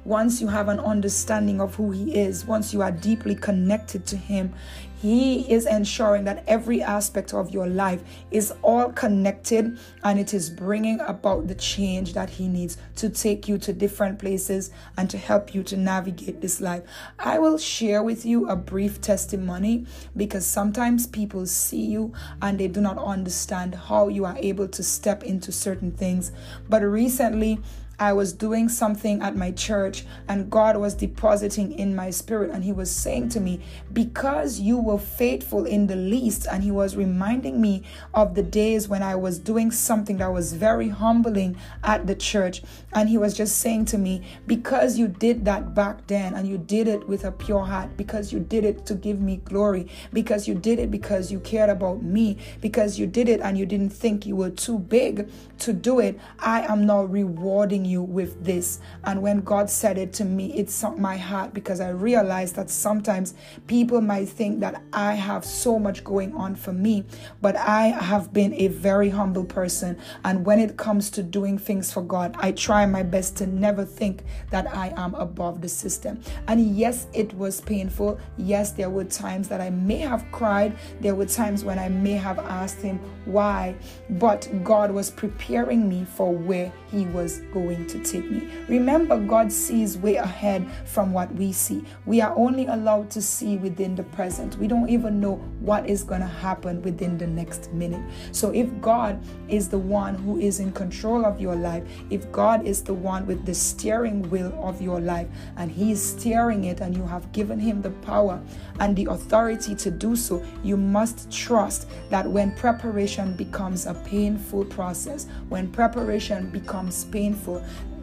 once 0.04 0.40
you 0.40 0.48
have 0.48 0.68
an 0.68 0.80
understanding 0.80 1.60
of 1.60 1.74
who 1.74 1.90
He 1.90 2.14
is, 2.18 2.46
once 2.46 2.72
you 2.72 2.82
are 2.82 2.90
deeply 2.90 3.34
connected 3.34 4.06
to 4.06 4.16
Him, 4.16 4.54
He 5.00 5.50
is 5.52 5.66
ensuring 5.66 6.24
that 6.24 6.42
every 6.46 6.82
aspect 6.82 7.34
of 7.34 7.50
your 7.50 7.66
life 7.66 8.02
is 8.30 8.52
all 8.62 8.92
connected 8.92 9.78
and 10.02 10.18
it 10.18 10.32
is 10.32 10.48
bringing 10.48 11.00
about 11.00 11.48
the 11.48 11.54
change 11.54 12.14
that 12.14 12.30
He 12.30 12.48
needs 12.48 12.78
to 12.96 13.10
take 13.10 13.46
you 13.46 13.58
to 13.58 13.72
different 13.72 14.18
places 14.18 14.70
and 14.96 15.10
to 15.10 15.18
help 15.18 15.54
you 15.54 15.62
to 15.64 15.76
navigate 15.76 16.40
this 16.40 16.60
life. 16.60 16.82
I 17.18 17.38
will 17.38 17.58
share 17.58 18.02
with 18.02 18.24
you 18.24 18.48
a 18.48 18.56
brief 18.56 19.00
testimony 19.00 19.86
because 20.16 20.46
sometimes 20.46 21.06
people 21.06 21.44
see 21.46 21.84
you 21.84 22.14
and 22.40 22.58
they 22.58 22.68
do 22.68 22.80
not 22.80 22.96
understand 22.96 23.74
how 23.74 24.08
you 24.08 24.24
are 24.24 24.36
able 24.38 24.68
to 24.68 24.82
step 24.82 25.22
into 25.24 25.52
certain 25.52 25.92
things. 25.92 26.32
But 26.68 26.82
recently, 26.82 27.60
I 28.00 28.14
was 28.14 28.32
doing 28.32 28.70
something 28.70 29.20
at 29.20 29.36
my 29.36 29.50
church 29.50 30.06
and 30.26 30.50
God 30.50 30.78
was 30.78 30.94
depositing 30.94 31.78
in 31.78 31.94
my 31.94 32.08
spirit 32.08 32.50
and 32.50 32.64
He 32.64 32.72
was 32.72 32.90
saying 32.90 33.28
to 33.30 33.40
me, 33.40 33.60
Because 33.92 34.58
you 34.58 34.78
were 34.78 34.98
faithful 34.98 35.66
in 35.66 35.86
the 35.86 35.96
least, 35.96 36.46
and 36.50 36.64
He 36.64 36.70
was 36.70 36.96
reminding 36.96 37.60
me 37.60 37.82
of 38.14 38.34
the 38.34 38.42
days 38.42 38.88
when 38.88 39.02
I 39.02 39.16
was 39.16 39.38
doing 39.38 39.70
something 39.70 40.16
that 40.16 40.32
was 40.32 40.54
very 40.54 40.88
humbling 40.88 41.58
at 41.84 42.06
the 42.06 42.14
church. 42.14 42.62
And 42.94 43.10
He 43.10 43.18
was 43.18 43.34
just 43.36 43.58
saying 43.58 43.84
to 43.86 43.98
me, 43.98 44.22
Because 44.46 44.96
you 44.96 45.06
did 45.06 45.44
that 45.44 45.74
back 45.74 46.06
then 46.06 46.32
and 46.32 46.48
you 46.48 46.56
did 46.56 46.88
it 46.88 47.06
with 47.06 47.26
a 47.26 47.32
pure 47.32 47.66
heart, 47.66 47.98
because 47.98 48.32
you 48.32 48.40
did 48.40 48.64
it 48.64 48.86
to 48.86 48.94
give 48.94 49.20
me 49.20 49.42
glory, 49.44 49.88
because 50.10 50.48
you 50.48 50.54
did 50.54 50.78
it 50.78 50.90
because 50.90 51.30
you 51.30 51.38
cared 51.40 51.68
about 51.68 52.02
me, 52.02 52.38
because 52.62 52.98
you 52.98 53.06
did 53.06 53.28
it 53.28 53.40
and 53.42 53.58
you 53.58 53.66
didn't 53.66 53.90
think 53.90 54.24
you 54.24 54.36
were 54.36 54.48
too 54.48 54.78
big 54.78 55.28
to 55.58 55.74
do 55.74 56.00
it, 56.00 56.18
I 56.38 56.62
am 56.62 56.86
now 56.86 57.04
rewarding 57.04 57.84
you 57.84 57.89
you 57.90 58.02
with 58.02 58.44
this. 58.44 58.80
And 59.04 59.20
when 59.20 59.40
God 59.40 59.68
said 59.68 59.98
it 59.98 60.12
to 60.14 60.24
me, 60.24 60.56
it 60.56 60.70
sunk 60.70 60.98
my 60.98 61.16
heart 61.16 61.52
because 61.52 61.80
I 61.80 61.90
realized 61.90 62.54
that 62.56 62.70
sometimes 62.70 63.34
people 63.66 64.00
might 64.00 64.28
think 64.28 64.60
that 64.60 64.82
I 64.92 65.14
have 65.14 65.44
so 65.44 65.78
much 65.78 66.04
going 66.04 66.34
on 66.34 66.54
for 66.54 66.72
me, 66.72 67.04
but 67.42 67.56
I 67.56 67.88
have 67.88 68.32
been 68.32 68.54
a 68.54 68.68
very 68.68 69.10
humble 69.10 69.44
person. 69.44 69.98
And 70.24 70.46
when 70.46 70.60
it 70.60 70.76
comes 70.76 71.10
to 71.10 71.22
doing 71.22 71.58
things 71.58 71.92
for 71.92 72.02
God, 72.02 72.36
I 72.38 72.52
try 72.52 72.86
my 72.86 73.02
best 73.02 73.36
to 73.38 73.46
never 73.46 73.84
think 73.84 74.22
that 74.50 74.66
I 74.74 74.92
am 74.96 75.14
above 75.14 75.60
the 75.60 75.68
system. 75.68 76.20
And 76.46 76.76
yes, 76.76 77.06
it 77.12 77.34
was 77.34 77.60
painful. 77.60 78.18
Yes, 78.36 78.72
there 78.72 78.90
were 78.90 79.04
times 79.04 79.48
that 79.48 79.60
I 79.60 79.70
may 79.70 79.98
have 79.98 80.24
cried. 80.32 80.76
There 81.00 81.14
were 81.14 81.26
times 81.26 81.64
when 81.64 81.78
I 81.78 81.88
may 81.88 82.12
have 82.12 82.38
asked 82.38 82.80
Him 82.80 83.00
why, 83.24 83.74
but 84.10 84.48
God 84.62 84.90
was 84.90 85.10
preparing 85.10 85.88
me 85.88 86.04
for 86.04 86.34
where 86.34 86.72
He 86.90 87.06
was 87.06 87.40
going 87.52 87.79
to 87.88 88.02
take 88.02 88.30
me. 88.30 88.48
Remember, 88.68 89.18
God 89.18 89.52
sees 89.52 89.98
way 89.98 90.16
ahead 90.16 90.66
from 90.84 91.12
what 91.12 91.34
we 91.34 91.52
see. 91.52 91.84
We 92.06 92.20
are 92.20 92.36
only 92.36 92.66
allowed 92.66 93.10
to 93.12 93.22
see 93.22 93.56
within 93.56 93.94
the 93.94 94.02
present. 94.02 94.56
We 94.58 94.66
don't 94.66 94.88
even 94.88 95.20
know 95.20 95.36
what 95.60 95.88
is 95.88 96.02
going 96.02 96.20
to 96.20 96.26
happen 96.26 96.82
within 96.82 97.18
the 97.18 97.26
next 97.26 97.72
minute. 97.72 98.02
So, 98.32 98.50
if 98.50 98.68
God 98.80 99.22
is 99.48 99.68
the 99.68 99.78
one 99.78 100.14
who 100.14 100.38
is 100.38 100.60
in 100.60 100.72
control 100.72 101.24
of 101.24 101.40
your 101.40 101.56
life, 101.56 101.84
if 102.10 102.30
God 102.32 102.66
is 102.66 102.82
the 102.82 102.94
one 102.94 103.26
with 103.26 103.44
the 103.46 103.54
steering 103.54 104.28
wheel 104.30 104.52
of 104.62 104.80
your 104.80 105.00
life, 105.00 105.28
and 105.56 105.70
He 105.70 105.92
is 105.92 106.02
steering 106.02 106.64
it, 106.64 106.80
and 106.80 106.96
you 106.96 107.04
have 107.04 107.30
given 107.32 107.58
Him 107.58 107.82
the 107.82 107.90
power 107.90 108.40
and 108.78 108.96
the 108.96 109.06
authority 109.06 109.74
to 109.76 109.90
do 109.90 110.16
so, 110.16 110.42
you 110.62 110.76
must 110.76 111.30
trust 111.30 111.88
that 112.10 112.26
when 112.26 112.54
preparation 112.56 113.34
becomes 113.34 113.86
a 113.86 113.94
painful 113.94 114.64
process, 114.66 115.26
when 115.48 115.70
preparation 115.70 116.50
becomes 116.50 117.04
painful, 117.06 117.59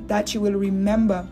that 0.08 0.34
you 0.34 0.42
will 0.42 0.54
remember 0.54 1.28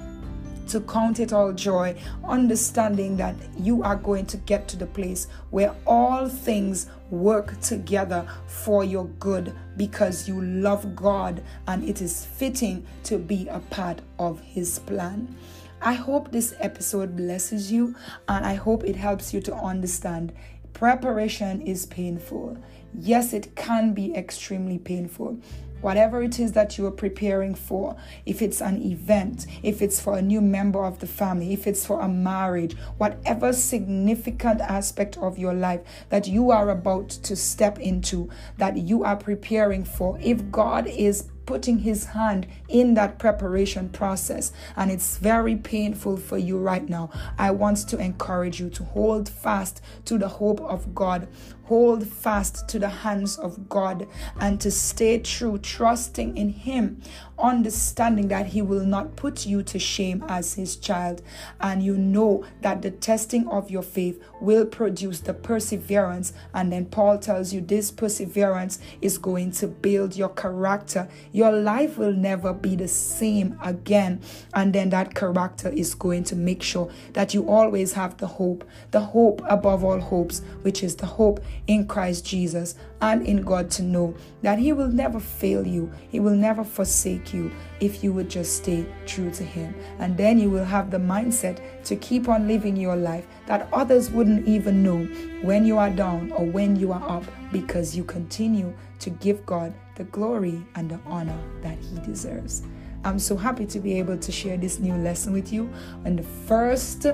to 0.68 0.82
count 0.82 1.20
it 1.20 1.32
all 1.32 1.54
joy, 1.54 1.96
understanding 2.24 3.18
that 3.18 3.36
you 3.58 3.84
are 3.84 3.96
going 3.96 4.26
to 4.26 4.38
get 4.38 4.68
to 4.68 4.78
the 4.78 4.88
place 4.88 5.28
where 5.52 5.76
all 5.86 6.28
things 6.28 6.88
work 7.12 7.60
together 7.62 8.28
for 8.48 8.84
your 8.84 9.06
good 9.20 9.54
because 9.78 10.28
you 10.28 10.42
love 10.42 10.96
God 10.96 11.44
and 11.68 11.88
it 11.88 12.02
is 12.02 12.26
fitting 12.26 12.86
to 13.04 13.18
be 13.18 13.48
a 13.48 13.60
part 13.60 14.02
of 14.18 14.42
His 14.42 14.80
plan. 14.80 15.36
I 15.82 15.94
hope 15.94 16.32
this 16.32 16.56
episode 16.60 17.16
blesses 17.16 17.72
you 17.72 17.96
and 18.28 18.46
I 18.46 18.56
hope 18.56 18.84
it 18.84 18.96
helps 18.96 19.34
you 19.34 19.42
to 19.42 19.56
understand 19.56 20.34
preparation 20.74 21.62
is 21.62 21.86
painful. 21.86 22.58
Yes, 22.94 23.34
it 23.34 23.56
can 23.56 23.94
be 23.94 24.16
extremely 24.16 24.80
painful 24.80 25.38
whatever 25.86 26.24
it 26.24 26.40
is 26.40 26.54
that 26.54 26.80
you 26.80 26.88
are 26.88 26.92
preparing 27.06 27.54
for, 27.54 27.96
if 28.26 28.42
it's 28.42 28.60
an 28.60 28.82
event, 28.82 29.46
if 29.62 29.84
it's 29.84 30.02
for 30.02 30.18
a 30.18 30.22
new 30.22 30.42
member 30.42 30.84
of 30.84 30.98
the 30.98 31.06
family, 31.06 31.54
if 31.54 31.68
it's 31.68 31.86
for 31.86 32.02
a 32.02 32.10
marriage, 32.10 32.76
whatever 32.98 33.54
significant 33.54 34.60
aspect 34.62 35.16
of 35.20 35.38
your 35.38 35.54
life 35.54 35.82
that 36.10 36.28
you 36.28 36.50
are 36.50 36.72
about 36.72 37.10
to 37.10 37.36
step 37.36 37.78
into, 37.78 38.28
that 38.58 38.76
you 38.78 39.04
are 39.04 39.16
preparing 39.16 39.84
for, 39.86 40.18
if 40.24 40.50
God 40.50 40.88
is 40.88 41.30
putting 41.46 41.80
his 41.80 42.06
hand 42.06 42.48
in 42.68 42.94
that 42.96 43.20
preparation 43.20 43.90
process 43.90 44.52
and 44.76 44.92
it's 44.92 45.18
very 45.18 45.56
painful 45.56 46.18
for 46.18 46.38
you 46.38 46.58
right 46.58 46.88
now, 46.88 47.10
I 47.38 47.52
want 47.52 47.78
to 47.90 47.98
encourage 47.98 48.60
you 48.60 48.70
to 48.72 48.84
hold 48.84 49.30
fast 49.30 49.82
to 50.06 50.18
the 50.18 50.28
hope 50.28 50.62
of 50.62 50.94
God. 50.96 51.28
Hold 51.66 52.06
fast 52.08 52.68
to 52.68 52.78
the 52.78 52.90
hands 52.90 53.40
of 53.40 53.68
God 53.68 54.08
and 54.40 54.62
to 54.62 54.70
stay 54.70 55.18
true, 55.18 55.58
trusting 55.58 56.38
in 56.38 56.50
Him, 56.50 57.02
understanding 57.40 58.28
that 58.28 58.46
He 58.46 58.62
will 58.62 58.86
not 58.86 59.16
put 59.16 59.48
you 59.48 59.64
to 59.64 59.80
shame 59.80 60.24
as 60.28 60.54
His 60.54 60.76
child. 60.76 61.24
And 61.60 61.82
you 61.82 61.98
know 61.98 62.46
that 62.62 62.84
the 62.84 62.92
testing 62.92 63.48
of 63.48 63.72
your 63.72 63.82
faith 63.82 64.24
will 64.40 64.68
produce 64.68 65.22
the 65.22 65.34
perseverance. 65.34 66.34
And 66.54 66.72
then 66.72 66.86
Paul 66.86 67.18
tells 67.18 67.52
you 67.52 67.62
this 67.62 67.90
perseverance 67.90 68.78
is 69.02 69.18
going 69.18 69.50
to 69.54 69.68
build 69.68 70.16
your 70.16 70.30
character. 70.30 71.10
Your 71.36 71.52
life 71.52 71.98
will 71.98 72.14
never 72.14 72.54
be 72.54 72.78
the 72.78 72.88
same 72.88 73.60
again. 73.62 74.22
And 74.54 74.72
then 74.72 74.90
that 74.92 75.16
character 75.16 75.68
is 75.68 75.94
going 75.94 76.24
to 76.26 76.36
make 76.38 76.64
sure 76.64 76.90
that 77.12 77.34
you 77.34 77.50
always 77.50 77.92
have 77.92 78.16
the 78.16 78.26
hope, 78.26 78.64
the 78.92 79.02
hope 79.02 79.42
above 79.50 79.84
all 79.84 80.00
hopes, 80.00 80.42
which 80.62 80.82
is 80.82 80.96
the 80.96 81.06
hope 81.06 81.44
in 81.68 81.88
Christ 81.88 82.26
Jesus 82.26 82.76
and 83.02 83.22
in 83.28 83.42
God 83.42 83.70
to 83.72 83.84
know 83.84 84.16
that 84.44 84.60
He 84.60 84.72
will 84.72 84.88
never 84.88 85.20
fail 85.20 85.68
you, 85.68 85.92
He 86.08 86.22
will 86.22 86.36
never 86.36 86.64
forsake 86.64 87.34
you 87.34 87.52
if 87.82 88.02
you 88.02 88.14
would 88.14 88.30
just 88.30 88.56
stay 88.56 88.86
true 89.06 89.30
to 89.32 89.44
Him. 89.44 89.76
And 90.00 90.16
then 90.16 90.40
you 90.40 90.50
will 90.50 90.64
have 90.64 90.90
the 90.90 91.00
mindset 91.00 91.84
to 91.84 91.98
keep 91.98 92.30
on 92.30 92.48
living 92.48 92.78
your 92.78 92.96
life 92.96 93.28
that 93.48 93.68
others 93.74 94.10
wouldn't 94.10 94.48
even 94.48 94.82
know 94.84 95.04
when 95.42 95.66
you 95.66 95.78
are 95.78 95.90
down 95.90 96.32
or 96.32 96.46
when 96.46 96.78
you 96.78 96.94
are 96.94 97.10
up 97.10 97.26
because 97.62 97.96
you 97.96 98.04
continue 98.04 98.74
to 99.00 99.10
give 99.10 99.46
God 99.46 99.74
the 99.96 100.04
glory 100.06 100.62
and 100.76 100.90
the 100.90 101.00
honor 101.06 101.38
that 101.62 101.78
He 101.80 102.00
deserves. 102.00 102.64
I'm 103.04 103.20
so 103.20 103.38
happy 103.38 103.66
to 103.68 103.80
be 103.80 103.98
able 104.00 104.18
to 104.18 104.32
share 104.32 104.58
this 104.58 104.80
new 104.80 104.96
lesson 104.96 105.32
with 105.32 105.54
you 105.54 105.70
on 106.06 106.16
the 106.16 106.24
first 106.24 107.06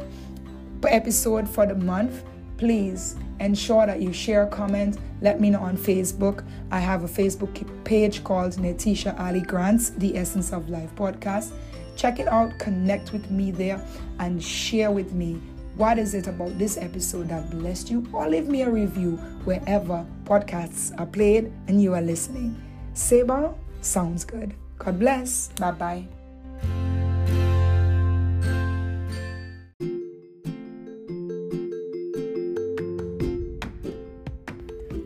episode 0.84 1.48
for 1.48 1.66
the 1.68 1.76
month 1.76 2.24
please 2.62 3.16
ensure 3.40 3.88
that 3.88 4.04
you 4.04 4.14
share, 4.14 4.46
comment, 4.46 5.00
let 5.22 5.42
me 5.42 5.50
know 5.50 5.62
on 5.62 5.76
Facebook. 5.76 6.46
I 6.70 6.80
have 6.80 7.04
a 7.04 7.08
Facebook 7.08 7.84
page 7.86 8.24
called 8.24 8.52
Netisha 8.58 9.20
Ali 9.20 9.42
Grants, 9.42 9.90
The 9.90 10.16
Essence 10.16 10.54
of 10.54 10.70
Life 10.70 10.94
podcast. 10.96 11.54
Check 11.96 12.20
it 12.20 12.28
out, 12.28 12.60
connect 12.60 13.14
with 13.14 13.32
me 13.32 13.50
there, 13.50 13.84
and 14.20 14.42
share 14.44 14.92
with 14.92 15.12
me 15.12 15.42
what 15.76 15.98
is 15.98 16.14
it 16.14 16.28
about 16.28 16.58
this 16.58 16.78
episode 16.78 17.30
that 17.30 17.50
blessed 17.50 17.90
you, 17.90 18.08
or 18.14 18.28
leave 18.28 18.48
me 18.48 18.62
a 18.62 18.70
review 18.70 19.18
wherever 19.46 20.06
podcasts 20.26 20.98
are 21.00 21.06
played 21.06 21.52
and 21.68 21.82
you 21.82 21.94
are 21.94 22.02
listening. 22.02 22.62
Seba 22.94 23.54
sounds 23.82 24.26
good. 24.26 24.54
God 24.78 25.00
bless. 25.00 25.50
Bye 25.60 25.72
bye. 25.72 26.08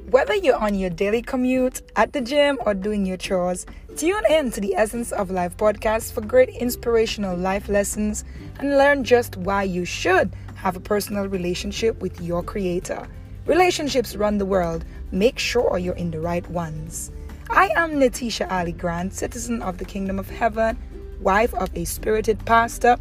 Whether 0.09 0.35
you're 0.35 0.55
on 0.55 0.75
your 0.75 0.89
daily 0.89 1.21
commute, 1.21 1.81
at 1.97 2.13
the 2.13 2.21
gym, 2.21 2.57
or 2.65 2.73
doing 2.73 3.05
your 3.05 3.17
chores, 3.17 3.65
tune 3.95 4.23
in 4.29 4.51
to 4.51 4.59
the 4.59 4.75
Essence 4.75 5.13
of 5.13 5.31
Life 5.31 5.55
podcast 5.55 6.11
for 6.11 6.19
great 6.19 6.49
inspirational 6.49 7.37
life 7.37 7.69
lessons 7.69 8.25
and 8.59 8.77
learn 8.77 9.05
just 9.05 9.37
why 9.37 9.63
you 9.63 9.85
should 9.85 10.35
have 10.55 10.75
a 10.75 10.81
personal 10.81 11.29
relationship 11.29 12.01
with 12.01 12.19
your 12.19 12.43
Creator. 12.43 13.07
Relationships 13.45 14.17
run 14.17 14.37
the 14.37 14.45
world. 14.45 14.83
Make 15.13 15.39
sure 15.39 15.77
you're 15.77 15.95
in 15.95 16.11
the 16.11 16.19
right 16.19 16.45
ones. 16.49 17.09
I 17.49 17.69
am 17.77 17.93
Netisha 17.93 18.51
Ali 18.51 18.73
Grant, 18.73 19.13
citizen 19.13 19.61
of 19.61 19.77
the 19.77 19.85
Kingdom 19.85 20.19
of 20.19 20.29
Heaven, 20.29 20.77
wife 21.21 21.53
of 21.53 21.69
a 21.73 21.85
spirited 21.85 22.43
pastor, 22.45 22.97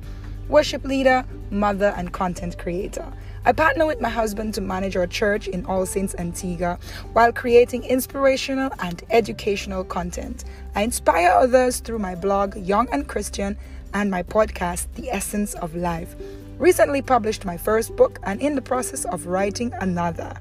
worship 0.49 0.85
leader, 0.85 1.25
mother, 1.51 1.93
and 1.97 2.13
content 2.13 2.57
creator. 2.57 3.13
I 3.47 3.53
partner 3.53 3.85
with 3.85 4.01
my 4.01 4.09
husband 4.09 4.55
to 4.55 4.63
manage 4.63 4.97
our 4.97 5.07
church 5.07 5.49
in 5.49 5.67
All 5.67 5.85
Saints 5.85 6.15
Antigua 6.19 6.79
while 7.13 7.31
creating 7.31 7.85
inspirational 7.85 8.71
and 8.79 9.03
educational 9.11 9.85
content. 9.85 10.45
I 10.75 10.81
inspire 10.81 11.29
others 11.29 11.81
through 11.81 11.99
my 11.99 12.15
blog, 12.15 12.57
Young 12.57 12.89
and 12.91 13.07
Christian, 13.07 13.59
and 13.93 14.11
my 14.11 14.23
podcast, 14.23 14.87
The 14.95 15.11
Essence 15.11 15.53
of 15.57 15.77
Life. 15.77 16.17
Recently 16.59 17.03
published 17.03 17.45
my 17.45 17.59
first 17.59 17.95
book 17.97 18.19
and 18.23 18.41
in 18.41 18.55
the 18.55 18.63
process 18.63 19.05
of 19.05 19.27
writing 19.27 19.75
another. 19.75 20.35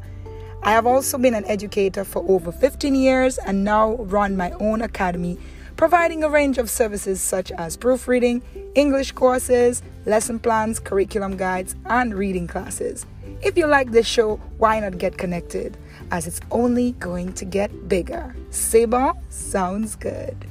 I 0.61 0.71
have 0.71 0.85
also 0.85 1.17
been 1.17 1.35
an 1.35 1.43
educator 1.43 2.05
for 2.05 2.23
over 2.29 2.53
15 2.53 2.95
years 2.95 3.37
and 3.37 3.65
now 3.65 3.95
run 3.95 4.37
my 4.37 4.51
own 4.61 4.81
academy 4.81 5.37
providing 5.75 6.23
a 6.23 6.29
range 6.29 6.57
of 6.57 6.69
services 6.69 7.21
such 7.21 7.51
as 7.51 7.77
proofreading, 7.77 8.41
English 8.75 9.11
courses, 9.11 9.81
lesson 10.05 10.39
plans, 10.39 10.79
curriculum 10.79 11.37
guides, 11.37 11.75
and 11.85 12.13
reading 12.13 12.47
classes. 12.47 13.05
If 13.41 13.57
you 13.57 13.67
like 13.67 13.91
this 13.91 14.07
show, 14.07 14.37
why 14.57 14.79
not 14.79 14.97
get 14.97 15.17
connected? 15.17 15.77
As 16.11 16.27
it's 16.27 16.39
only 16.51 16.93
going 16.93 17.33
to 17.33 17.45
get 17.45 17.89
bigger. 17.89 18.35
Seba 18.49 19.13
sounds 19.29 19.95
good. 19.95 20.47